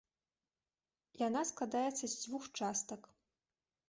Яна 1.27 1.43
складаецца 1.49 1.93
з 1.99 2.09
дзвюх 2.21 2.43
частак. 2.61 3.01